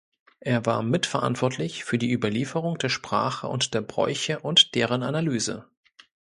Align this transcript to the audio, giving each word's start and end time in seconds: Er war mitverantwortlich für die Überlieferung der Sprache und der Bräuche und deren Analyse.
Er 0.39 0.65
war 0.65 0.81
mitverantwortlich 0.81 1.83
für 1.83 1.99
die 1.99 2.09
Überlieferung 2.11 2.79
der 2.79 2.89
Sprache 2.89 3.45
und 3.45 3.75
der 3.75 3.81
Bräuche 3.81 4.39
und 4.39 4.73
deren 4.73 5.03
Analyse. 5.03 5.69